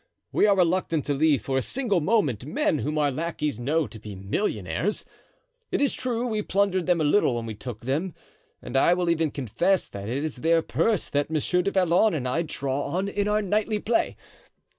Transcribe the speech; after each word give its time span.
We 0.31 0.47
are 0.47 0.55
reluctant 0.57 1.05
to 1.05 1.13
leave 1.13 1.43
for 1.43 1.59
a 1.59 1.61
single 1.61 1.99
moment 2.01 2.43
men 2.43 2.79
whom 2.79 2.97
our 2.97 3.11
lackeys 3.11 3.59
know 3.59 3.85
to 3.85 3.99
be 3.99 4.15
millionaires. 4.15 5.05
It 5.69 5.79
is 5.79 5.93
true 5.93 6.25
we 6.25 6.41
plundered 6.41 6.87
them 6.87 6.99
a 6.99 7.03
little 7.03 7.35
when 7.35 7.45
we 7.45 7.53
took 7.53 7.81
them, 7.85 8.15
and 8.63 8.75
I 8.75 8.95
will 8.95 9.11
even 9.11 9.29
confess 9.29 9.87
that 9.89 10.09
it 10.09 10.23
is 10.23 10.37
their 10.37 10.63
purse 10.63 11.07
that 11.11 11.29
Monsieur 11.29 11.61
du 11.61 11.69
Vallon 11.69 12.15
and 12.15 12.27
I 12.27 12.41
draw 12.41 12.87
on 12.87 13.07
in 13.09 13.27
our 13.27 13.43
nightly 13.43 13.77
play. 13.77 14.17